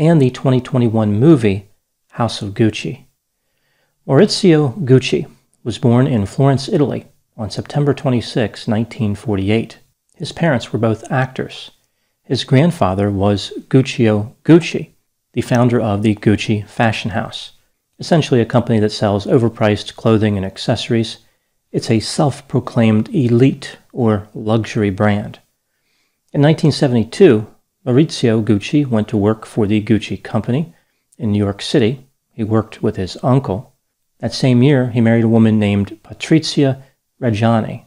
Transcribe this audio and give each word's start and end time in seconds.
and 0.00 0.20
the 0.20 0.30
2021 0.30 1.12
movie 1.12 1.68
House 2.12 2.40
of 2.40 2.54
Gucci. 2.54 3.04
Maurizio 4.08 4.72
Gucci 4.86 5.30
was 5.62 5.76
born 5.76 6.06
in 6.06 6.24
Florence, 6.24 6.70
Italy 6.70 7.04
on 7.36 7.50
September 7.50 7.92
26, 7.92 8.66
1948. 8.66 9.78
His 10.16 10.32
parents 10.32 10.72
were 10.72 10.78
both 10.78 11.04
actors. 11.12 11.70
His 12.24 12.44
grandfather 12.44 13.10
was 13.10 13.52
Guccio 13.68 14.34
Gucci, 14.42 14.92
the 15.34 15.42
founder 15.42 15.78
of 15.78 16.02
the 16.02 16.14
Gucci 16.14 16.66
fashion 16.66 17.10
house, 17.10 17.52
essentially 17.98 18.40
a 18.40 18.46
company 18.46 18.80
that 18.80 18.92
sells 18.92 19.26
overpriced 19.26 19.96
clothing 19.96 20.38
and 20.38 20.46
accessories. 20.46 21.18
It's 21.72 21.90
a 21.90 22.00
self 22.00 22.48
proclaimed 22.48 23.14
elite 23.14 23.76
or 23.92 24.28
luxury 24.32 24.88
brand. 24.88 25.40
In 26.32 26.40
1972, 26.40 27.46
Maurizio 27.86 28.44
Gucci 28.44 28.86
went 28.86 29.08
to 29.08 29.16
work 29.16 29.46
for 29.46 29.66
the 29.66 29.82
Gucci 29.82 30.22
Company 30.22 30.74
in 31.16 31.32
New 31.32 31.38
York 31.38 31.62
City. 31.62 32.06
He 32.30 32.44
worked 32.44 32.82
with 32.82 32.96
his 32.96 33.16
uncle. 33.22 33.74
That 34.18 34.34
same 34.34 34.62
year, 34.62 34.90
he 34.90 35.00
married 35.00 35.24
a 35.24 35.28
woman 35.28 35.58
named 35.58 35.98
Patrizia 36.02 36.82
Reggiani. 37.22 37.86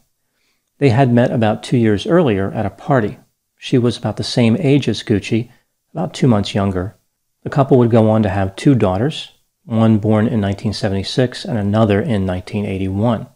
They 0.79 0.89
had 0.89 1.13
met 1.13 1.31
about 1.31 1.61
two 1.61 1.77
years 1.77 2.07
earlier 2.07 2.51
at 2.53 2.65
a 2.65 2.71
party. 2.71 3.19
She 3.55 3.77
was 3.77 3.95
about 3.95 4.17
the 4.17 4.23
same 4.23 4.57
age 4.57 4.89
as 4.89 5.03
Gucci, 5.03 5.51
about 5.91 6.15
two 6.15 6.27
months 6.27 6.55
younger. 6.55 6.97
The 7.43 7.51
couple 7.51 7.77
would 7.77 7.91
go 7.91 8.09
on 8.09 8.23
to 8.23 8.29
have 8.29 8.55
two 8.55 8.73
daughters, 8.73 9.33
one 9.63 9.99
born 9.99 10.25
in 10.25 10.41
1976 10.41 11.45
and 11.45 11.59
another 11.59 12.01
in 12.01 12.25
1981. 12.25 13.27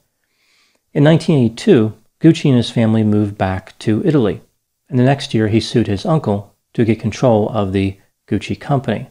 In 0.92 1.04
1982, 1.04 1.94
Gucci 2.20 2.46
and 2.46 2.58
his 2.58 2.72
family 2.72 3.04
moved 3.04 3.38
back 3.38 3.78
to 3.78 4.02
Italy 4.04 4.42
and 4.90 4.98
the 4.98 5.04
next 5.04 5.34
year 5.34 5.48
he 5.48 5.60
sued 5.60 5.88
his 5.88 6.06
uncle 6.06 6.56
to 6.74 6.86
get 6.86 7.00
control 7.00 7.50
of 7.50 7.74
the 7.74 7.98
Gucci 8.28 8.60
company. 8.60 9.10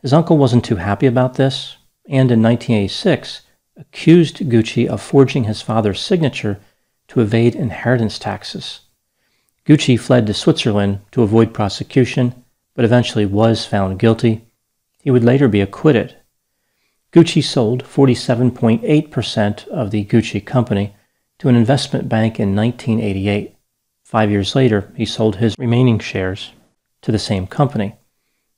His 0.00 0.12
uncle 0.12 0.38
wasn't 0.38 0.64
too 0.64 0.76
happy 0.76 1.06
about 1.06 1.34
this, 1.34 1.76
and 2.06 2.30
in 2.30 2.42
1986 2.42 3.42
accused 3.76 4.38
Gucci 4.38 4.86
of 4.86 5.00
forging 5.00 5.44
his 5.44 5.62
father's 5.62 6.00
signature 6.00 6.60
to 7.08 7.20
evade 7.20 7.54
inheritance 7.54 8.18
taxes. 8.18 8.80
Gucci 9.66 9.98
fled 9.98 10.26
to 10.26 10.34
Switzerland 10.34 11.00
to 11.12 11.22
avoid 11.22 11.52
prosecution, 11.52 12.44
but 12.74 12.84
eventually 12.84 13.26
was 13.26 13.66
found 13.66 13.98
guilty. 13.98 14.46
He 15.02 15.10
would 15.10 15.24
later 15.24 15.48
be 15.48 15.60
acquitted. 15.60 16.16
Gucci 17.12 17.42
sold 17.42 17.84
47.8% 17.84 19.68
of 19.68 19.90
the 19.90 20.04
Gucci 20.04 20.44
company 20.44 20.94
to 21.38 21.48
an 21.48 21.56
investment 21.56 22.08
bank 22.08 22.40
in 22.40 22.54
1988. 22.54 23.54
Five 24.08 24.30
years 24.30 24.54
later, 24.54 24.90
he 24.96 25.04
sold 25.04 25.36
his 25.36 25.54
remaining 25.58 25.98
shares 25.98 26.52
to 27.02 27.12
the 27.12 27.18
same 27.18 27.46
company. 27.46 27.96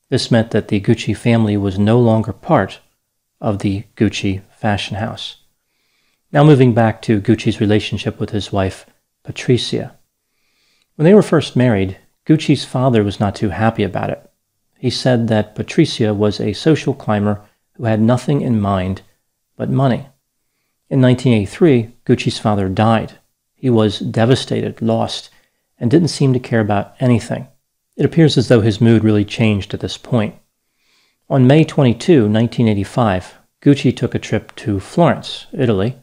This 0.08 0.30
meant 0.30 0.52
that 0.52 0.68
the 0.68 0.80
Gucci 0.80 1.12
family 1.16 1.56
was 1.56 1.76
no 1.76 1.98
longer 1.98 2.32
part 2.32 2.78
of 3.40 3.58
the 3.58 3.82
Gucci 3.96 4.42
fashion 4.52 4.98
house. 4.98 5.38
Now, 6.30 6.44
moving 6.44 6.72
back 6.72 7.02
to 7.02 7.20
Gucci's 7.20 7.60
relationship 7.60 8.20
with 8.20 8.30
his 8.30 8.52
wife, 8.52 8.86
Patrizia. 9.24 9.96
When 10.94 11.04
they 11.04 11.14
were 11.14 11.20
first 11.20 11.56
married, 11.56 11.98
Gucci's 12.24 12.64
father 12.64 13.02
was 13.02 13.18
not 13.18 13.34
too 13.34 13.48
happy 13.48 13.82
about 13.82 14.10
it. 14.10 14.30
He 14.78 14.88
said 14.88 15.26
that 15.26 15.56
Patrizia 15.56 16.14
was 16.14 16.38
a 16.38 16.52
social 16.52 16.94
climber 16.94 17.44
who 17.72 17.86
had 17.86 18.00
nothing 18.00 18.40
in 18.40 18.60
mind 18.60 19.02
but 19.56 19.68
money. 19.68 20.06
In 20.88 21.02
1983, 21.02 21.92
Gucci's 22.06 22.38
father 22.38 22.68
died. 22.68 23.18
He 23.56 23.68
was 23.68 23.98
devastated, 23.98 24.80
lost, 24.80 25.30
and 25.80 25.90
didn't 25.90 26.08
seem 26.08 26.32
to 26.34 26.38
care 26.38 26.60
about 26.60 26.94
anything. 27.00 27.48
It 27.96 28.04
appears 28.04 28.38
as 28.38 28.48
though 28.48 28.60
his 28.60 28.80
mood 28.80 29.02
really 29.02 29.24
changed 29.24 29.74
at 29.74 29.80
this 29.80 29.96
point. 29.96 30.36
On 31.28 31.46
May 31.46 31.64
22, 31.64 32.28
1985, 32.28 33.38
Gucci 33.62 33.96
took 33.96 34.14
a 34.14 34.18
trip 34.18 34.54
to 34.56 34.78
Florence, 34.78 35.46
Italy. 35.52 35.96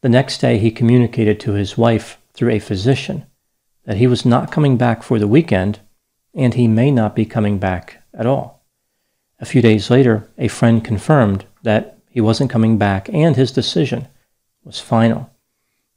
The 0.00 0.08
next 0.08 0.38
day, 0.38 0.58
he 0.58 0.70
communicated 0.70 1.40
to 1.40 1.52
his 1.52 1.78
wife 1.78 2.18
through 2.34 2.50
a 2.50 2.58
physician 2.58 3.26
that 3.84 3.96
he 3.96 4.06
was 4.06 4.24
not 4.24 4.52
coming 4.52 4.76
back 4.76 5.02
for 5.02 5.18
the 5.18 5.28
weekend 5.28 5.80
and 6.34 6.54
he 6.54 6.66
may 6.66 6.90
not 6.90 7.14
be 7.14 7.24
coming 7.24 7.58
back 7.58 8.02
at 8.12 8.26
all. 8.26 8.64
A 9.40 9.44
few 9.44 9.62
days 9.62 9.90
later, 9.90 10.28
a 10.38 10.48
friend 10.48 10.84
confirmed 10.84 11.44
that 11.62 11.98
he 12.08 12.20
wasn't 12.20 12.50
coming 12.50 12.78
back 12.78 13.08
and 13.12 13.36
his 13.36 13.52
decision 13.52 14.08
was 14.64 14.80
final. 14.80 15.30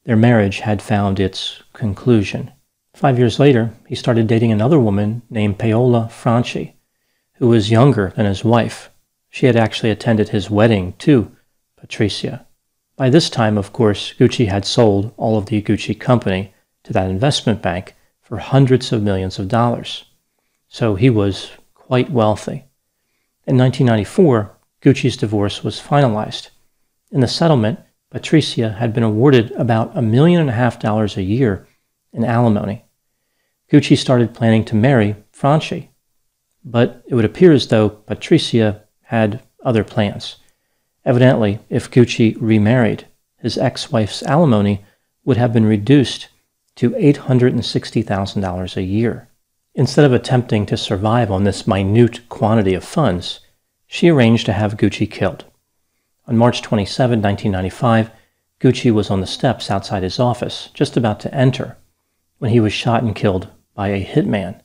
Their 0.03 0.15
marriage 0.15 0.59
had 0.59 0.81
found 0.81 1.19
its 1.19 1.61
conclusion. 1.73 2.51
Five 2.97 3.19
years 3.19 3.37
later, 3.37 3.75
he 3.87 3.93
started 3.93 4.25
dating 4.25 4.51
another 4.51 4.79
woman 4.79 5.21
named 5.29 5.59
Paola 5.59 6.09
Franchi, 6.09 6.77
who 7.33 7.47
was 7.47 7.69
younger 7.69 8.11
than 8.15 8.25
his 8.25 8.43
wife. 8.43 8.89
She 9.29 9.45
had 9.45 9.55
actually 9.55 9.91
attended 9.91 10.29
his 10.29 10.49
wedding 10.49 10.93
to 10.93 11.31
Patricia. 11.75 12.47
By 12.95 13.11
this 13.11 13.29
time, 13.29 13.55
of 13.55 13.71
course, 13.71 14.15
Gucci 14.17 14.47
had 14.47 14.65
sold 14.65 15.13
all 15.15 15.37
of 15.37 15.45
the 15.45 15.61
Gucci 15.61 15.93
company 15.93 16.55
to 16.85 16.93
that 16.93 17.11
investment 17.11 17.61
bank 17.61 17.93
for 18.19 18.39
hundreds 18.39 18.91
of 18.91 19.03
millions 19.03 19.37
of 19.37 19.47
dollars. 19.47 20.05
So 20.67 20.95
he 20.95 21.11
was 21.11 21.51
quite 21.75 22.09
wealthy. 22.09 22.65
In 23.45 23.59
1994, 23.59 24.57
Gucci's 24.81 25.17
divorce 25.17 25.63
was 25.63 25.79
finalized. 25.79 26.49
In 27.11 27.19
the 27.19 27.27
settlement, 27.27 27.79
Patricia 28.09 28.71
had 28.71 28.91
been 28.91 29.03
awarded 29.03 29.51
about 29.51 29.95
a 29.95 30.01
million 30.01 30.41
and 30.41 30.49
a 30.49 30.53
half 30.53 30.79
dollars 30.79 31.15
a 31.15 31.21
year 31.21 31.67
in 32.11 32.25
alimony. 32.25 32.85
Gucci 33.69 33.97
started 33.97 34.33
planning 34.33 34.63
to 34.65 34.75
marry 34.75 35.17
Franchi, 35.33 35.91
but 36.63 37.03
it 37.05 37.15
would 37.15 37.25
appear 37.25 37.51
as 37.51 37.67
though 37.67 37.89
Patricia 37.89 38.83
had 39.03 39.41
other 39.61 39.83
plans. 39.83 40.37
Evidently, 41.03 41.59
if 41.69 41.91
Gucci 41.91 42.37
remarried, 42.39 43.07
his 43.37 43.57
ex 43.57 43.91
wife's 43.91 44.23
alimony 44.23 44.85
would 45.25 45.35
have 45.35 45.51
been 45.51 45.65
reduced 45.65 46.29
to 46.75 46.91
$860,000 46.91 48.77
a 48.77 48.83
year. 48.83 49.27
Instead 49.75 50.05
of 50.05 50.13
attempting 50.13 50.65
to 50.65 50.77
survive 50.77 51.29
on 51.29 51.43
this 51.43 51.67
minute 51.67 52.29
quantity 52.29 52.73
of 52.73 52.85
funds, 52.85 53.41
she 53.85 54.07
arranged 54.07 54.45
to 54.45 54.53
have 54.53 54.77
Gucci 54.77 55.11
killed. 55.11 55.43
On 56.25 56.37
March 56.37 56.61
27, 56.61 57.21
1995, 57.21 58.11
Gucci 58.61 58.91
was 58.91 59.09
on 59.09 59.19
the 59.19 59.27
steps 59.27 59.69
outside 59.69 60.03
his 60.03 60.19
office, 60.19 60.69
just 60.73 60.95
about 60.95 61.19
to 61.19 61.33
enter, 61.35 61.77
when 62.37 62.51
he 62.51 62.61
was 62.61 62.71
shot 62.71 63.03
and 63.03 63.13
killed 63.13 63.49
by 63.77 63.89
a 63.89 64.03
hitman. 64.03 64.59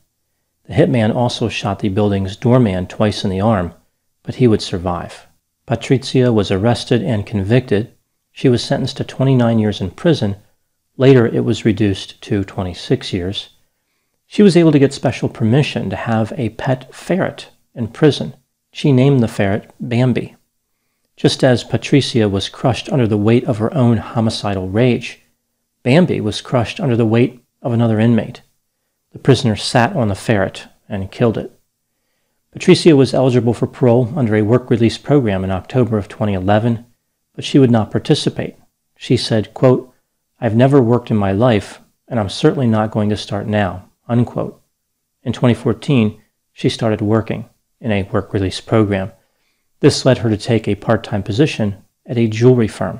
The 0.65 0.73
hitman 0.73 1.13
also 1.13 1.47
shot 1.47 1.79
the 1.79 1.89
building's 1.89 2.35
doorman 2.35 2.87
twice 2.87 3.23
in 3.23 3.29
the 3.29 3.41
arm, 3.41 3.75
but 4.23 4.35
he 4.35 4.47
would 4.47 4.61
survive. 4.61 5.27
Patricia 5.67 6.33
was 6.33 6.49
arrested 6.49 7.03
and 7.03 7.23
convicted. 7.23 7.93
She 8.31 8.49
was 8.49 8.63
sentenced 8.63 8.97
to 8.97 9.03
29 9.03 9.59
years 9.59 9.79
in 9.79 9.91
prison. 9.91 10.37
Later, 10.97 11.27
it 11.27 11.45
was 11.45 11.63
reduced 11.63 12.21
to 12.23 12.43
26 12.43 13.13
years. 13.13 13.49
She 14.25 14.41
was 14.41 14.57
able 14.57 14.71
to 14.71 14.79
get 14.79 14.93
special 14.93 15.29
permission 15.29 15.91
to 15.91 15.95
have 15.95 16.33
a 16.35 16.49
pet 16.49 16.93
ferret 16.93 17.49
in 17.75 17.89
prison. 17.89 18.35
She 18.71 18.91
named 18.91 19.21
the 19.21 19.27
ferret 19.27 19.69
Bambi. 19.79 20.35
Just 21.15 21.43
as 21.43 21.63
Patricia 21.63 22.27
was 22.27 22.49
crushed 22.49 22.89
under 22.89 23.07
the 23.07 23.17
weight 23.17 23.43
of 23.43 23.59
her 23.59 23.71
own 23.75 23.97
homicidal 23.97 24.69
rage, 24.69 25.21
Bambi 25.83 26.19
was 26.19 26.41
crushed 26.41 26.79
under 26.79 26.95
the 26.95 27.05
weight 27.05 27.43
of 27.61 27.73
another 27.73 27.99
inmate. 27.99 28.41
The 29.13 29.19
prisoner 29.19 29.55
sat 29.55 29.95
on 29.95 30.07
the 30.07 30.15
ferret 30.15 30.67
and 30.89 31.11
killed 31.11 31.37
it. 31.37 31.57
Patricia 32.51 32.95
was 32.95 33.13
eligible 33.13 33.53
for 33.53 33.67
parole 33.67 34.11
under 34.15 34.35
a 34.35 34.41
work 34.41 34.69
release 34.69 34.97
program 34.97 35.43
in 35.43 35.51
October 35.51 35.97
of 35.97 36.09
2011, 36.09 36.85
but 37.35 37.45
she 37.45 37.59
would 37.59 37.71
not 37.71 37.91
participate. 37.91 38.57
She 38.95 39.15
said, 39.15 39.53
quote, 39.53 39.93
I've 40.41 40.55
never 40.55 40.81
worked 40.81 41.11
in 41.11 41.17
my 41.17 41.31
life, 41.31 41.79
and 42.07 42.19
I'm 42.19 42.29
certainly 42.29 42.67
not 42.67 42.91
going 42.91 43.09
to 43.09 43.17
start 43.17 43.47
now. 43.47 43.89
Unquote. 44.09 44.61
In 45.23 45.31
2014, 45.31 46.19
she 46.51 46.69
started 46.69 47.01
working 47.01 47.47
in 47.79 47.91
a 47.91 48.03
work 48.03 48.33
release 48.33 48.61
program. 48.61 49.11
This 49.79 50.05
led 50.05 50.19
her 50.19 50.29
to 50.29 50.37
take 50.37 50.67
a 50.67 50.75
part 50.75 51.03
time 51.03 51.21
position 51.21 51.83
at 52.05 52.17
a 52.17 52.27
jewelry 52.27 52.67
firm. 52.67 52.99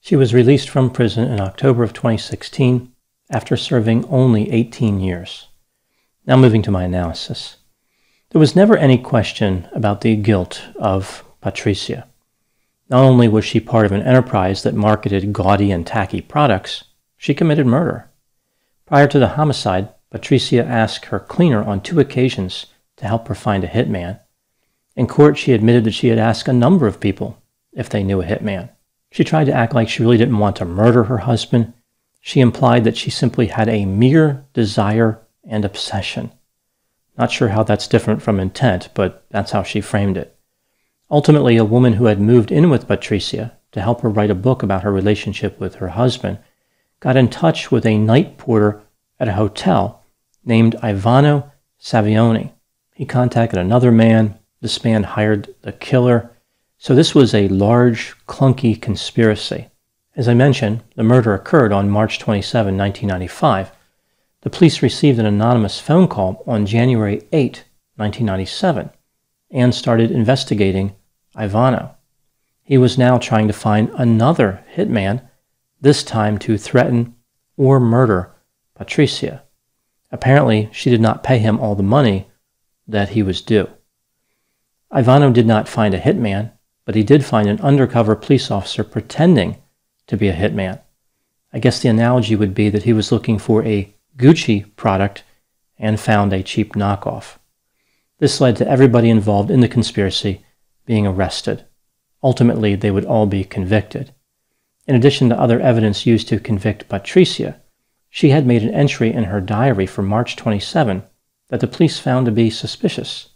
She 0.00 0.16
was 0.16 0.32
released 0.32 0.70
from 0.70 0.90
prison 0.90 1.30
in 1.30 1.38
October 1.38 1.82
of 1.82 1.92
2016 1.92 2.92
after 3.30 3.56
serving 3.56 4.06
only 4.06 4.50
18 4.50 5.00
years. 5.00 5.48
Now, 6.26 6.36
moving 6.36 6.62
to 6.62 6.70
my 6.70 6.84
analysis. 6.84 7.56
There 8.30 8.38
was 8.38 8.54
never 8.54 8.76
any 8.76 8.98
question 8.98 9.68
about 9.72 10.02
the 10.02 10.14
guilt 10.16 10.62
of 10.76 11.24
Patricia. 11.40 12.06
Not 12.88 13.04
only 13.04 13.26
was 13.26 13.44
she 13.44 13.58
part 13.58 13.86
of 13.86 13.92
an 13.92 14.02
enterprise 14.02 14.62
that 14.62 14.74
marketed 14.74 15.32
gaudy 15.32 15.72
and 15.72 15.86
tacky 15.86 16.20
products, 16.20 16.84
she 17.16 17.34
committed 17.34 17.66
murder. 17.66 18.10
Prior 18.86 19.06
to 19.08 19.18
the 19.18 19.28
homicide, 19.28 19.88
Patricia 20.10 20.64
asked 20.64 21.06
her 21.06 21.20
cleaner 21.20 21.62
on 21.62 21.80
two 21.80 22.00
occasions 22.00 22.66
to 22.96 23.06
help 23.06 23.28
her 23.28 23.34
find 23.34 23.64
a 23.64 23.68
hitman. 23.68 24.20
In 24.96 25.06
court, 25.06 25.38
she 25.38 25.52
admitted 25.52 25.84
that 25.84 25.94
she 25.94 26.08
had 26.08 26.18
asked 26.18 26.48
a 26.48 26.52
number 26.52 26.86
of 26.86 27.00
people 27.00 27.40
if 27.72 27.88
they 27.88 28.02
knew 28.02 28.20
a 28.20 28.26
hitman. 28.26 28.70
She 29.12 29.24
tried 29.24 29.44
to 29.44 29.54
act 29.54 29.74
like 29.74 29.88
she 29.88 30.02
really 30.02 30.18
didn't 30.18 30.38
want 30.38 30.56
to 30.56 30.64
murder 30.64 31.04
her 31.04 31.18
husband. 31.18 31.72
She 32.20 32.40
implied 32.40 32.84
that 32.84 32.96
she 32.96 33.10
simply 33.10 33.46
had 33.46 33.68
a 33.68 33.86
mere 33.86 34.44
desire 34.52 35.20
and 35.44 35.64
obsession. 35.64 36.32
Not 37.16 37.30
sure 37.30 37.48
how 37.48 37.62
that's 37.62 37.88
different 37.88 38.22
from 38.22 38.40
intent, 38.40 38.88
but 38.94 39.24
that's 39.30 39.50
how 39.50 39.62
she 39.62 39.80
framed 39.80 40.16
it. 40.16 40.36
Ultimately, 41.10 41.56
a 41.56 41.64
woman 41.64 41.94
who 41.94 42.06
had 42.06 42.20
moved 42.20 42.52
in 42.52 42.70
with 42.70 42.86
Patricia 42.86 43.56
to 43.72 43.80
help 43.80 44.00
her 44.00 44.08
write 44.08 44.30
a 44.30 44.34
book 44.34 44.62
about 44.62 44.82
her 44.82 44.92
relationship 44.92 45.58
with 45.58 45.76
her 45.76 45.88
husband 45.88 46.38
got 47.00 47.16
in 47.16 47.28
touch 47.28 47.70
with 47.70 47.84
a 47.84 47.98
night 47.98 48.38
porter 48.38 48.80
at 49.18 49.28
a 49.28 49.32
hotel 49.32 50.04
named 50.44 50.76
Ivano 50.82 51.50
Savioni. 51.80 52.52
He 52.94 53.06
contacted 53.06 53.58
another 53.58 53.90
man. 53.90 54.38
This 54.60 54.84
man 54.84 55.02
hired 55.02 55.54
the 55.62 55.72
killer. 55.72 56.30
So 56.78 56.94
this 56.94 57.14
was 57.14 57.34
a 57.34 57.48
large, 57.48 58.14
clunky 58.26 58.80
conspiracy. 58.80 59.68
As 60.16 60.28
I 60.28 60.34
mentioned, 60.34 60.82
the 60.96 61.02
murder 61.02 61.34
occurred 61.34 61.72
on 61.72 61.90
March 61.90 62.18
27, 62.18 62.76
1995 62.76 63.72
the 64.42 64.50
police 64.50 64.82
received 64.82 65.18
an 65.18 65.26
anonymous 65.26 65.78
phone 65.78 66.08
call 66.08 66.42
on 66.46 66.66
January 66.66 67.22
8, 67.32 67.64
1997, 67.96 68.90
and 69.50 69.74
started 69.74 70.10
investigating 70.10 70.94
Ivano. 71.36 71.94
He 72.62 72.78
was 72.78 72.96
now 72.96 73.18
trying 73.18 73.48
to 73.48 73.52
find 73.52 73.90
another 73.94 74.64
hitman, 74.74 75.28
this 75.80 76.02
time 76.02 76.38
to 76.38 76.56
threaten 76.56 77.14
or 77.56 77.80
murder 77.80 78.34
Patricia. 78.74 79.42
Apparently, 80.12 80.68
she 80.72 80.90
did 80.90 81.00
not 81.00 81.22
pay 81.22 81.38
him 81.38 81.60
all 81.60 81.74
the 81.74 81.82
money 81.82 82.28
that 82.86 83.10
he 83.10 83.22
was 83.22 83.40
due. 83.42 83.68
Ivano 84.92 85.32
did 85.32 85.46
not 85.46 85.68
find 85.68 85.94
a 85.94 86.00
hitman, 86.00 86.52
but 86.84 86.94
he 86.94 87.04
did 87.04 87.24
find 87.24 87.48
an 87.48 87.60
undercover 87.60 88.16
police 88.16 88.50
officer 88.50 88.82
pretending 88.82 89.56
to 90.06 90.16
be 90.16 90.28
a 90.28 90.34
hitman. 90.34 90.80
I 91.52 91.58
guess 91.58 91.80
the 91.80 91.88
analogy 91.88 92.34
would 92.34 92.54
be 92.54 92.70
that 92.70 92.84
he 92.84 92.92
was 92.92 93.12
looking 93.12 93.38
for 93.38 93.64
a 93.64 93.94
Gucci 94.16 94.74
product 94.76 95.24
and 95.78 95.98
found 95.98 96.32
a 96.32 96.42
cheap 96.42 96.74
knockoff. 96.74 97.38
This 98.18 98.40
led 98.40 98.56
to 98.56 98.68
everybody 98.68 99.08
involved 99.08 99.50
in 99.50 99.60
the 99.60 99.68
conspiracy 99.68 100.44
being 100.84 101.06
arrested. 101.06 101.64
Ultimately, 102.22 102.74
they 102.74 102.90
would 102.90 103.06
all 103.06 103.26
be 103.26 103.44
convicted. 103.44 104.14
In 104.86 104.94
addition 104.94 105.28
to 105.28 105.40
other 105.40 105.60
evidence 105.60 106.04
used 106.04 106.28
to 106.28 106.38
convict 106.38 106.88
Patricia, 106.88 107.60
she 108.10 108.30
had 108.30 108.46
made 108.46 108.62
an 108.62 108.74
entry 108.74 109.12
in 109.12 109.24
her 109.24 109.40
diary 109.40 109.86
for 109.86 110.02
March 110.02 110.36
27 110.36 111.04
that 111.48 111.60
the 111.60 111.66
police 111.66 111.98
found 111.98 112.26
to 112.26 112.32
be 112.32 112.50
suspicious. 112.50 113.28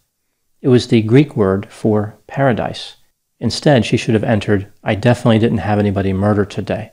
It 0.61 0.69
was 0.69 0.89
the 0.89 1.03
Greek 1.03 1.37
word 1.37 1.71
for 1.71 2.19
paradise. 2.27 2.97
Instead, 3.39 3.85
she 3.85 3.97
should 3.97 4.15
have 4.15 4.25
entered, 4.25 4.73
I 4.83 4.95
definitely 4.95 5.39
didn't 5.39 5.59
have 5.59 5.79
anybody 5.79 6.13
murdered 6.13 6.51
today. 6.51 6.93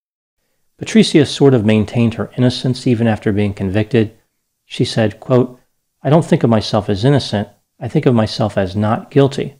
Patricia 0.81 1.27
sort 1.27 1.53
of 1.53 1.63
maintained 1.63 2.15
her 2.15 2.31
innocence 2.39 2.87
even 2.87 3.05
after 3.05 3.31
being 3.31 3.53
convicted. 3.53 4.17
She 4.65 4.83
said, 4.83 5.19
quote, 5.19 5.59
I 6.01 6.09
don't 6.09 6.25
think 6.25 6.41
of 6.41 6.49
myself 6.49 6.89
as 6.89 7.05
innocent. 7.05 7.49
I 7.79 7.87
think 7.87 8.07
of 8.07 8.15
myself 8.15 8.57
as 8.57 8.75
not 8.75 9.11
guilty. 9.11 9.57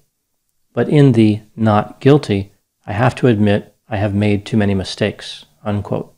But 0.73 0.89
in 0.89 1.11
the 1.11 1.41
not 1.55 1.99
guilty, 1.99 2.53
I 2.87 2.93
have 2.93 3.13
to 3.17 3.27
admit 3.27 3.75
I 3.87 3.97
have 3.97 4.15
made 4.15 4.47
too 4.47 4.57
many 4.57 4.73
mistakes. 4.73 5.45
Unquote. 5.63 6.11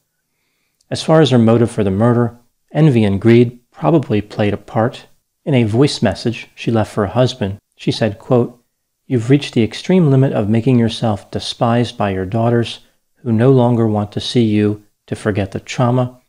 As 0.89 1.03
far 1.03 1.19
as 1.19 1.31
her 1.31 1.37
motive 1.37 1.69
for 1.69 1.83
the 1.83 1.91
murder, 1.91 2.37
envy 2.71 3.03
and 3.03 3.19
greed 3.19 3.59
probably 3.71 4.21
played 4.21 4.53
a 4.53 4.57
part. 4.57 5.07
In 5.43 5.53
a 5.53 5.65
voice 5.65 6.01
message 6.01 6.47
she 6.55 6.71
left 6.71 6.93
for 6.93 7.07
her 7.07 7.11
husband, 7.11 7.59
she 7.75 7.91
said, 7.91 8.19
quote, 8.19 8.57
You've 9.05 9.29
reached 9.29 9.53
the 9.53 9.63
extreme 9.63 10.09
limit 10.09 10.31
of 10.31 10.47
making 10.47 10.79
yourself 10.79 11.29
despised 11.29 11.97
by 11.97 12.11
your 12.11 12.25
daughters, 12.25 12.79
who 13.15 13.33
no 13.33 13.51
longer 13.51 13.85
want 13.85 14.13
to 14.13 14.21
see 14.21 14.45
you 14.45 14.81
to 15.07 15.15
forget 15.15 15.51
the 15.51 15.59
trauma. 15.59 16.19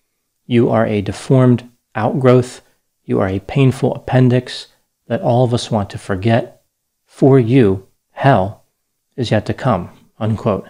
You 0.46 0.70
are 0.70 0.86
a 0.86 1.00
deformed 1.02 1.68
outgrowth. 1.94 2.60
You 3.04 3.20
are 3.20 3.28
a 3.28 3.40
painful 3.40 3.94
appendix 3.94 4.68
that 5.06 5.22
all 5.22 5.44
of 5.44 5.54
us 5.54 5.70
want 5.70 5.90
to 5.90 5.98
forget. 5.98 6.62
For 7.06 7.38
you, 7.38 7.86
hell 8.12 8.64
is 9.16 9.30
yet 9.30 9.46
to 9.46 9.54
come. 9.54 9.90
Unquote. 10.18 10.68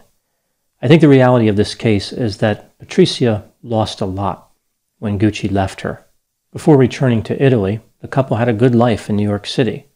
I 0.83 0.89
think 0.89 1.01
the 1.01 1.09
reality 1.09 1.49
of 1.49 1.57
this 1.57 1.75
case 1.75 2.13
is 2.13 2.39
that 2.39 2.79
Patricia 2.79 3.51
lost 3.63 4.01
a 4.01 4.07
lot 4.07 4.51
when 4.99 5.19
Gucci 5.19 5.51
left 5.51 5.81
her. 5.81 6.05
Before 6.53 6.77
returning 6.77 7.23
to 7.25 7.43
Italy, 7.43 7.81
the 8.01 8.09
couple 8.09 8.37
had 8.37 8.49
a 8.49 8.53
good 8.53 8.75
life 8.75 9.09
in 9.09 9.17
New 9.17 9.29
York 9.29 9.47
City. 9.47 9.87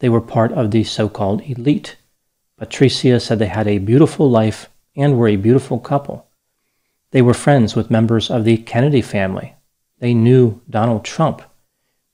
They 0.00 0.08
were 0.08 0.20
part 0.20 0.52
of 0.52 0.72
the 0.72 0.84
so 0.84 1.08
called 1.08 1.42
elite. 1.42 1.96
Patricia 2.58 3.20
said 3.20 3.38
they 3.38 3.46
had 3.46 3.68
a 3.68 3.78
beautiful 3.78 4.28
life 4.28 4.68
and 4.96 5.16
were 5.16 5.28
a 5.28 5.36
beautiful 5.36 5.78
couple. 5.78 6.26
They 7.12 7.22
were 7.22 7.34
friends 7.34 7.76
with 7.76 7.90
members 7.90 8.30
of 8.30 8.44
the 8.44 8.56
Kennedy 8.56 9.02
family. 9.02 9.54
They 10.00 10.14
knew 10.14 10.60
Donald 10.68 11.04
Trump. 11.04 11.42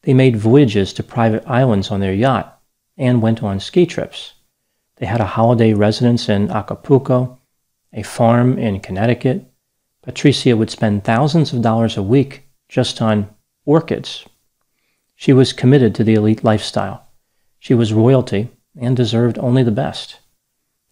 They 0.03 0.13
made 0.13 0.37
voyages 0.37 0.93
to 0.93 1.03
private 1.03 1.45
islands 1.47 1.91
on 1.91 2.01
their 2.01 2.13
yacht. 2.13 2.61
and 2.97 3.23
went 3.23 3.45
on 3.45 3.61
ski 3.61 3.87
trips. 3.87 4.35
They 4.97 5.07
had 5.07 5.21
a 5.21 5.35
holiday 5.37 5.73
residence 5.73 6.29
in 6.29 6.51
Acapulco, 6.51 7.39
a 7.93 8.03
farm 8.03 8.59
in 8.59 8.81
Connecticut. 8.81 9.49
Patricia 10.03 10.57
would 10.57 10.69
spend 10.69 11.05
thousands 11.05 11.53
of 11.53 11.63
dollars 11.63 11.97
a 11.97 12.03
week 12.03 12.49
just 12.69 13.01
on 13.01 13.29
orchids. 13.65 14.25
She 15.15 15.33
was 15.33 15.53
committed 15.53 15.95
to 15.95 16.03
the 16.03 16.15
elite 16.15 16.43
lifestyle. 16.43 17.07
She 17.61 17.73
was 17.73 17.93
royalty 17.93 18.49
and 18.77 18.97
deserved 18.97 19.39
only 19.39 19.63
the 19.63 19.71
best. 19.71 20.19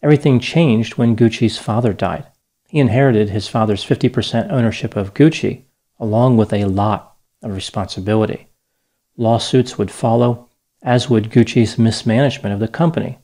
Everything 0.00 0.38
changed 0.38 0.96
when 0.96 1.16
Gucci's 1.16 1.58
father 1.58 1.92
died. 1.92 2.26
He 2.68 2.80
inherited 2.80 3.30
his 3.30 3.48
father's 3.48 3.84
50% 3.84 4.50
ownership 4.50 4.96
of 4.96 5.14
Gucci, 5.14 5.62
along 5.98 6.36
with 6.36 6.52
a 6.52 6.64
lot 6.64 7.16
of 7.42 7.54
responsibility. 7.54 8.48
Lawsuits 9.16 9.78
would 9.78 9.90
follow, 9.90 10.48
as 10.82 11.08
would 11.08 11.30
Gucci's 11.30 11.78
mismanagement 11.78 12.52
of 12.52 12.60
the 12.60 12.68
company. 12.68 13.18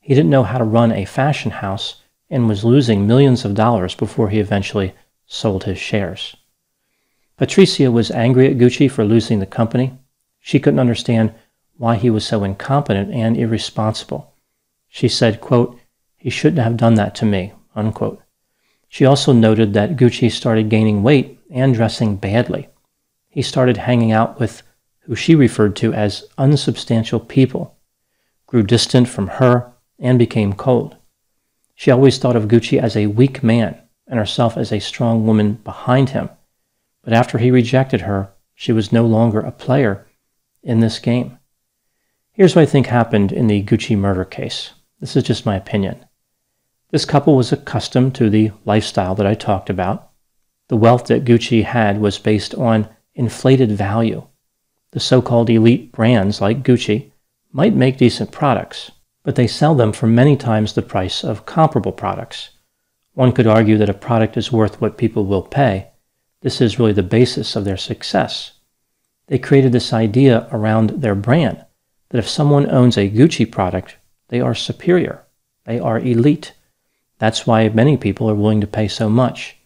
He 0.00 0.14
didn't 0.14 0.30
know 0.30 0.42
how 0.42 0.58
to 0.58 0.64
run 0.64 0.92
a 0.92 1.04
fashion 1.04 1.50
house 1.50 2.02
and 2.28 2.48
was 2.48 2.64
losing 2.64 3.06
millions 3.06 3.44
of 3.44 3.54
dollars 3.54 3.94
before 3.94 4.28
he 4.28 4.40
eventually 4.40 4.92
sold 5.24 5.64
his 5.64 5.78
shares. 5.78 6.36
Patricia 7.36 7.90
was 7.90 8.10
angry 8.10 8.48
at 8.48 8.58
Gucci 8.58 8.90
for 8.90 9.04
losing 9.04 9.38
the 9.38 9.46
company. 9.46 9.96
She 10.40 10.60
couldn't 10.60 10.80
understand 10.80 11.32
why 11.76 11.96
he 11.96 12.10
was 12.10 12.26
so 12.26 12.44
incompetent 12.44 13.12
and 13.12 13.36
irresponsible. 13.36 14.34
She 14.88 15.08
said, 15.08 15.40
quote, 15.40 15.78
he 16.16 16.30
shouldn't 16.30 16.62
have 16.62 16.76
done 16.76 16.94
that 16.94 17.14
to 17.16 17.24
me, 17.24 17.52
unquote. 17.74 18.22
She 18.94 19.04
also 19.04 19.32
noted 19.32 19.74
that 19.74 19.96
Gucci 19.96 20.30
started 20.30 20.68
gaining 20.68 21.02
weight 21.02 21.40
and 21.50 21.74
dressing 21.74 22.14
badly. 22.14 22.68
He 23.28 23.42
started 23.42 23.76
hanging 23.76 24.12
out 24.12 24.38
with 24.38 24.62
who 25.00 25.16
she 25.16 25.34
referred 25.34 25.74
to 25.78 25.92
as 25.92 26.22
unsubstantial 26.38 27.18
people, 27.18 27.76
grew 28.46 28.62
distant 28.62 29.08
from 29.08 29.26
her, 29.26 29.72
and 29.98 30.16
became 30.16 30.52
cold. 30.52 30.96
She 31.74 31.90
always 31.90 32.18
thought 32.18 32.36
of 32.36 32.46
Gucci 32.46 32.80
as 32.80 32.96
a 32.96 33.08
weak 33.08 33.42
man 33.42 33.76
and 34.06 34.20
herself 34.20 34.56
as 34.56 34.70
a 34.70 34.78
strong 34.78 35.26
woman 35.26 35.54
behind 35.64 36.10
him. 36.10 36.30
But 37.02 37.14
after 37.14 37.38
he 37.38 37.50
rejected 37.50 38.02
her, 38.02 38.30
she 38.54 38.70
was 38.70 38.92
no 38.92 39.04
longer 39.04 39.40
a 39.40 39.50
player 39.50 40.06
in 40.62 40.78
this 40.78 41.00
game. 41.00 41.36
Here's 42.30 42.54
what 42.54 42.62
I 42.62 42.66
think 42.66 42.86
happened 42.86 43.32
in 43.32 43.48
the 43.48 43.60
Gucci 43.64 43.98
murder 43.98 44.24
case. 44.24 44.70
This 45.00 45.16
is 45.16 45.24
just 45.24 45.44
my 45.44 45.56
opinion. 45.56 46.06
This 46.94 47.04
couple 47.04 47.34
was 47.34 47.50
accustomed 47.50 48.14
to 48.14 48.30
the 48.30 48.52
lifestyle 48.64 49.16
that 49.16 49.26
I 49.26 49.34
talked 49.34 49.68
about. 49.68 50.12
The 50.68 50.76
wealth 50.76 51.06
that 51.06 51.24
Gucci 51.24 51.64
had 51.64 52.00
was 52.00 52.20
based 52.20 52.54
on 52.54 52.88
inflated 53.16 53.72
value. 53.72 54.28
The 54.92 55.00
so 55.00 55.20
called 55.20 55.50
elite 55.50 55.90
brands 55.90 56.40
like 56.40 56.62
Gucci 56.62 57.10
might 57.50 57.74
make 57.74 57.96
decent 57.98 58.30
products, 58.30 58.92
but 59.24 59.34
they 59.34 59.48
sell 59.48 59.74
them 59.74 59.92
for 59.92 60.06
many 60.06 60.36
times 60.36 60.72
the 60.72 60.82
price 60.82 61.24
of 61.24 61.46
comparable 61.46 61.90
products. 61.90 62.50
One 63.14 63.32
could 63.32 63.48
argue 63.48 63.76
that 63.78 63.88
a 63.88 63.92
product 64.08 64.36
is 64.36 64.52
worth 64.52 64.80
what 64.80 64.96
people 64.96 65.26
will 65.26 65.42
pay. 65.42 65.88
This 66.42 66.60
is 66.60 66.78
really 66.78 66.92
the 66.92 67.02
basis 67.02 67.56
of 67.56 67.64
their 67.64 67.76
success. 67.76 68.52
They 69.26 69.40
created 69.40 69.72
this 69.72 69.92
idea 69.92 70.46
around 70.52 70.90
their 70.90 71.16
brand 71.16 71.64
that 72.10 72.18
if 72.18 72.28
someone 72.28 72.70
owns 72.70 72.96
a 72.96 73.10
Gucci 73.10 73.50
product, 73.50 73.96
they 74.28 74.40
are 74.40 74.54
superior, 74.54 75.24
they 75.64 75.80
are 75.80 75.98
elite, 75.98 76.52
that's 77.24 77.46
why 77.46 77.70
many 77.70 77.96
people 77.96 78.28
are 78.28 78.34
willing 78.34 78.60
to 78.60 78.66
pay 78.66 78.86
so 78.86 79.08
much. 79.08 79.56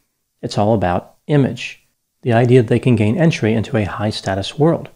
It's 0.43 0.57
all 0.57 0.75
about 0.75 1.17
image, 1.27 1.85
the 2.23 2.33
idea 2.33 2.62
that 2.62 2.69
they 2.69 2.79
can 2.79 2.95
gain 2.95 3.19
entry 3.19 3.53
into 3.53 3.77
a 3.77 3.83
high 3.83 4.11
status 4.11 4.57
world. 4.57 4.91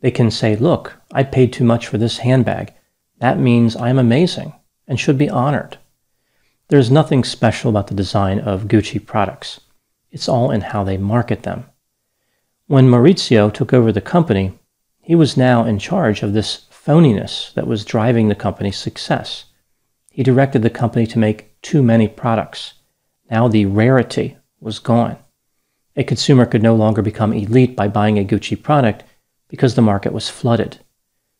They 0.00 0.10
can 0.10 0.30
say, 0.30 0.56
Look, 0.56 0.94
I 1.12 1.22
paid 1.22 1.52
too 1.52 1.64
much 1.64 1.86
for 1.86 1.98
this 1.98 2.16
handbag. 2.16 2.72
That 3.18 3.38
means 3.38 3.76
I'm 3.76 3.98
amazing 3.98 4.54
and 4.88 4.98
should 4.98 5.18
be 5.18 5.28
honored. 5.28 5.76
There's 6.68 6.90
nothing 6.90 7.24
special 7.24 7.68
about 7.68 7.88
the 7.88 7.94
design 7.94 8.38
of 8.38 8.68
Gucci 8.68 9.04
products. 9.04 9.60
It's 10.10 10.30
all 10.30 10.50
in 10.50 10.62
how 10.62 10.84
they 10.84 10.96
market 10.96 11.42
them. 11.42 11.66
When 12.68 12.88
Maurizio 12.88 13.52
took 13.52 13.74
over 13.74 13.92
the 13.92 14.00
company, 14.00 14.58
he 15.02 15.14
was 15.14 15.36
now 15.36 15.66
in 15.66 15.78
charge 15.78 16.22
of 16.22 16.32
this 16.32 16.64
phoniness 16.70 17.52
that 17.52 17.66
was 17.66 17.84
driving 17.84 18.28
the 18.28 18.34
company's 18.34 18.78
success. 18.78 19.44
He 20.10 20.22
directed 20.22 20.62
the 20.62 20.70
company 20.70 21.06
to 21.08 21.18
make 21.18 21.51
too 21.62 21.82
many 21.82 22.08
products. 22.08 22.74
Now 23.30 23.48
the 23.48 23.64
rarity 23.64 24.36
was 24.60 24.78
gone. 24.78 25.16
A 25.96 26.04
consumer 26.04 26.46
could 26.46 26.62
no 26.62 26.74
longer 26.74 27.02
become 27.02 27.32
elite 27.32 27.76
by 27.76 27.88
buying 27.88 28.18
a 28.18 28.24
Gucci 28.24 28.60
product 28.60 29.04
because 29.48 29.74
the 29.74 29.82
market 29.82 30.12
was 30.12 30.28
flooded. 30.28 30.78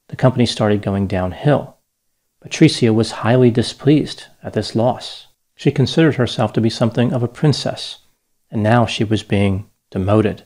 The 0.08 0.16
company 0.16 0.46
started 0.46 0.82
going 0.82 1.06
downhill. 1.06 1.78
Patricia 2.40 2.92
was 2.92 3.22
highly 3.22 3.50
displeased 3.50 4.24
at 4.42 4.52
this 4.52 4.74
loss. 4.74 5.28
She 5.54 5.70
considered 5.70 6.16
herself 6.16 6.52
to 6.54 6.60
be 6.60 6.70
something 6.70 7.12
of 7.12 7.22
a 7.22 7.28
princess, 7.28 7.98
and 8.50 8.62
now 8.62 8.84
she 8.84 9.04
was 9.04 9.22
being 9.22 9.70
demoted. 9.90 10.44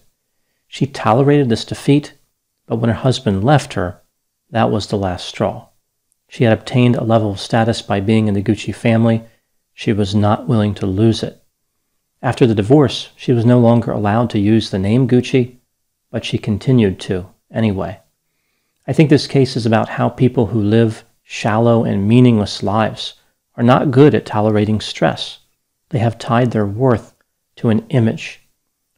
She 0.68 0.86
tolerated 0.86 1.48
this 1.48 1.64
defeat, 1.64 2.14
but 2.66 2.76
when 2.76 2.90
her 2.90 2.96
husband 2.96 3.42
left 3.42 3.74
her, 3.74 4.02
that 4.50 4.70
was 4.70 4.86
the 4.86 4.98
last 4.98 5.26
straw. 5.26 5.68
She 6.28 6.44
had 6.44 6.52
obtained 6.52 6.96
a 6.96 7.04
level 7.04 7.30
of 7.30 7.40
status 7.40 7.82
by 7.82 8.00
being 8.00 8.28
in 8.28 8.34
the 8.34 8.42
Gucci 8.42 8.74
family 8.74 9.24
she 9.78 9.92
was 9.92 10.14
not 10.14 10.48
willing 10.48 10.74
to 10.74 10.86
lose 10.86 11.22
it. 11.22 11.44
After 12.22 12.46
the 12.46 12.54
divorce, 12.54 13.10
she 13.14 13.32
was 13.32 13.44
no 13.44 13.58
longer 13.58 13.92
allowed 13.92 14.30
to 14.30 14.38
use 14.38 14.70
the 14.70 14.78
name 14.78 15.06
Gucci, 15.06 15.58
but 16.10 16.24
she 16.24 16.38
continued 16.38 16.98
to 17.00 17.26
anyway. 17.52 18.00
I 18.86 18.94
think 18.94 19.10
this 19.10 19.26
case 19.26 19.54
is 19.54 19.66
about 19.66 19.90
how 19.90 20.08
people 20.08 20.46
who 20.46 20.62
live 20.62 21.04
shallow 21.22 21.84
and 21.84 22.08
meaningless 22.08 22.62
lives 22.62 23.16
are 23.54 23.62
not 23.62 23.90
good 23.90 24.14
at 24.14 24.24
tolerating 24.24 24.80
stress. 24.80 25.40
They 25.90 25.98
have 25.98 26.18
tied 26.18 26.52
their 26.52 26.64
worth 26.64 27.12
to 27.56 27.68
an 27.68 27.86
image. 27.90 28.40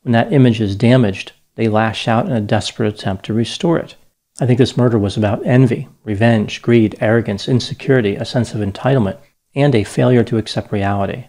When 0.02 0.12
that 0.12 0.32
image 0.32 0.60
is 0.60 0.76
damaged, 0.76 1.32
they 1.56 1.66
lash 1.66 2.06
out 2.06 2.26
in 2.26 2.32
a 2.32 2.40
desperate 2.40 2.94
attempt 2.94 3.24
to 3.24 3.34
restore 3.34 3.80
it. 3.80 3.96
I 4.40 4.46
think 4.46 4.58
this 4.58 4.76
murder 4.76 4.96
was 4.96 5.16
about 5.16 5.44
envy, 5.44 5.88
revenge, 6.04 6.62
greed, 6.62 6.96
arrogance, 7.00 7.48
insecurity, 7.48 8.14
a 8.14 8.24
sense 8.24 8.54
of 8.54 8.60
entitlement, 8.60 9.18
and 9.54 9.74
a 9.74 9.84
failure 9.84 10.24
to 10.24 10.38
accept 10.38 10.72
reality. 10.72 11.26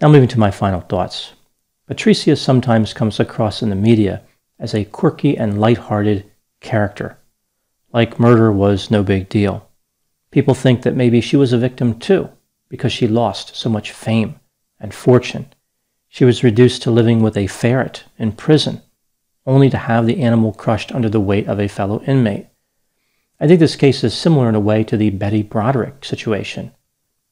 Now, 0.00 0.08
moving 0.08 0.28
to 0.28 0.38
my 0.38 0.50
final 0.50 0.80
thoughts. 0.80 1.32
Patricia 1.86 2.36
sometimes 2.36 2.94
comes 2.94 3.18
across 3.18 3.62
in 3.62 3.70
the 3.70 3.76
media 3.76 4.22
as 4.58 4.74
a 4.74 4.84
quirky 4.84 5.36
and 5.36 5.60
light-hearted 5.60 6.30
character, 6.60 7.18
like 7.92 8.20
murder 8.20 8.52
was 8.52 8.90
no 8.90 9.02
big 9.02 9.28
deal. 9.28 9.68
People 10.30 10.54
think 10.54 10.82
that 10.82 10.94
maybe 10.94 11.20
she 11.20 11.36
was 11.36 11.52
a 11.52 11.58
victim 11.58 11.98
too, 11.98 12.28
because 12.68 12.92
she 12.92 13.08
lost 13.08 13.56
so 13.56 13.68
much 13.68 13.90
fame 13.90 14.38
and 14.78 14.94
fortune. 14.94 15.46
She 16.08 16.24
was 16.24 16.44
reduced 16.44 16.82
to 16.82 16.90
living 16.90 17.20
with 17.22 17.36
a 17.36 17.46
ferret 17.46 18.04
in 18.18 18.32
prison, 18.32 18.82
only 19.46 19.70
to 19.70 19.78
have 19.78 20.06
the 20.06 20.22
animal 20.22 20.52
crushed 20.52 20.92
under 20.92 21.08
the 21.08 21.20
weight 21.20 21.48
of 21.48 21.58
a 21.58 21.68
fellow 21.68 22.02
inmate. 22.02 22.46
I 23.40 23.48
think 23.48 23.58
this 23.58 23.76
case 23.76 24.04
is 24.04 24.14
similar 24.14 24.48
in 24.48 24.54
a 24.54 24.60
way 24.60 24.84
to 24.84 24.96
the 24.96 25.10
Betty 25.10 25.42
Broderick 25.42 26.04
situation. 26.04 26.72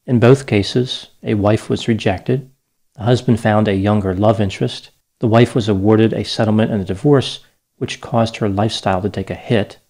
In 0.09 0.21
both 0.21 0.47
cases, 0.47 1.09
a 1.23 1.35
wife 1.35 1.69
was 1.69 1.87
rejected, 1.87 2.50
the 2.95 3.03
husband 3.03 3.41
found 3.41 3.69
a 3.69 3.75
younger 3.75 4.15
love 4.15 4.41
interest, 4.41 4.91
the 5.19 5.29
wife 5.29 5.55
was 5.55 5.69
awarded 5.69 6.15
a 6.15 6.25
settlement 6.25 6.73
and 6.73 6.81
a 6.81 6.87
divorce, 6.87 7.41
which 7.77 8.00
caused 8.00 8.38
her 8.38 8.49
lifestyle 8.49 9.03
to 9.03 9.11
take 9.11 9.29
a 9.29 9.35
hit. 9.35 9.81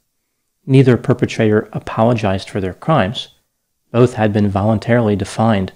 Neither 0.66 0.96
perpetrator 0.96 1.68
apologized 1.72 2.50
for 2.50 2.60
their 2.60 2.74
crimes. 2.74 3.28
Both 3.92 4.14
had 4.14 4.32
been 4.32 4.48
voluntarily 4.48 5.14
defined 5.14 5.72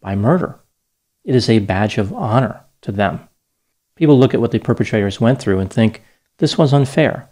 by 0.00 0.14
murder. 0.14 0.60
It 1.24 1.34
is 1.34 1.50
a 1.50 1.58
badge 1.58 1.98
of 1.98 2.12
honor 2.12 2.60
to 2.82 2.92
them. 2.92 3.28
People 3.96 4.16
look 4.16 4.34
at 4.34 4.40
what 4.40 4.52
the 4.52 4.60
perpetrators 4.60 5.20
went 5.20 5.40
through 5.40 5.58
and 5.58 5.68
think 5.68 6.04
this 6.38 6.56
was 6.56 6.72
unfair. 6.72 7.28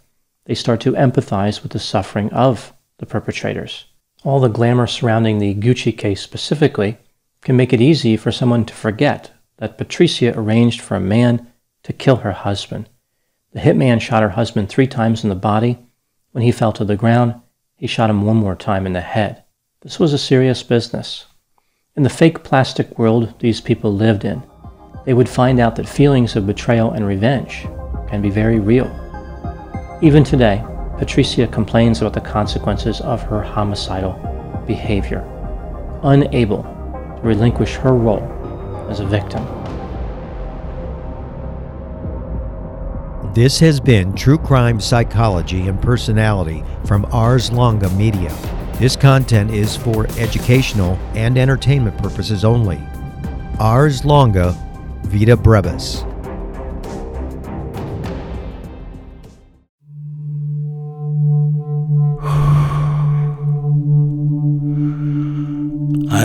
They 0.47 0.55
start 0.57 0.81
to 0.81 0.95
empathize 0.95 1.62
with 1.62 1.71
the 1.71 1.79
suffering 1.79 2.33
of 2.33 2.73
the 2.99 3.07
perpetrators 3.07 3.85
all 4.25 4.41
the 4.41 4.49
glamour 4.49 4.87
surrounding 4.87 5.39
the 5.39 5.55
Gucci 5.55 5.97
case 5.97 6.21
specifically 6.21 6.99
can 7.43 7.57
make 7.57 7.73
it 7.73 7.81
easy 7.81 8.17
for 8.17 8.33
someone 8.33 8.65
to 8.65 8.75
forget 8.75 9.33
that 9.59 9.79
Patricia 9.79 10.37
arranged 10.39 10.81
for 10.81 10.97
a 10.97 11.01
man 11.01 11.47
to 11.85 11.93
kill 11.93 12.17
her 12.17 12.33
husband. 12.33 12.89
The 13.53 13.61
hitman 13.61 14.01
shot 14.01 14.23
her 14.23 14.31
husband 14.31 14.69
three 14.69 14.87
times 14.87 15.23
in 15.23 15.31
the 15.31 15.37
body. 15.37 15.79
When 16.33 16.45
he 16.45 16.53
fell 16.53 16.73
to 16.73 16.85
the 16.85 16.97
ground, 16.97 17.35
he 17.77 17.87
shot 17.87 18.11
him 18.11 18.23
one 18.23 18.37
more 18.37 18.57
time 18.57 18.87
in 18.87 18.93
the 18.93 19.01
head. 19.01 19.45
This 19.81 19.99
was 19.99 20.13
a 20.13 20.19
serious 20.19 20.63
business. 20.63 21.27
In 21.97 22.03
the 22.03 22.11
fake 22.11 22.45
plastic 22.45 22.99
world 22.99 23.35
these 23.41 23.61
people 23.61 23.95
lived 23.95 24.25
in, 24.25 24.43
they 25.05 25.15
would 25.15 25.29
find 25.29 25.59
out 25.59 25.77
that 25.77 25.89
feelings 25.89 26.37
of 26.37 26.47
betrayal 26.47 26.91
and 26.91 27.07
revenge 27.07 27.63
can 28.09 28.21
be 28.21 28.31
very 28.31 28.59
real. 28.59 28.87
Even 30.03 30.23
today, 30.25 30.63
Patricia 30.99 31.47
complains 31.47 32.00
about 32.00 32.12
the 32.12 32.21
consequences 32.21 33.00
of 33.00 33.23
her 33.23 33.40
homicidal 33.40 34.12
behavior, 34.67 35.21
unable 36.02 36.64
to 36.64 37.21
relinquish 37.23 37.75
her 37.76 37.95
role 37.95 38.23
as 38.90 39.00
a 39.00 39.07
victim. 39.07 39.45
This 43.35 43.61
has 43.61 43.78
been 43.78 44.14
True 44.14 44.38
Crime 44.38 44.81
Psychology 44.81 45.69
and 45.69 45.81
Personality 45.81 46.64
from 46.85 47.07
Ars 47.12 47.52
Longa 47.52 47.88
Media. 47.90 48.35
This 48.78 48.97
content 48.97 49.52
is 49.52 49.76
for 49.76 50.07
educational 50.19 50.99
and 51.14 51.38
entertainment 51.38 51.97
purposes 51.99 52.45
only. 52.45 52.81
Ars 53.61 54.05
longa, 54.05 54.57
vita 55.02 55.37
brevis. 55.37 56.05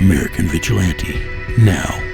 American 0.00 0.46
Vigilante 0.46 1.20
now. 1.58 2.07